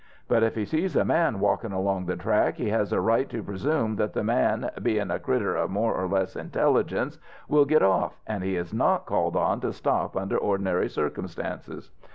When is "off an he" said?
7.83-8.55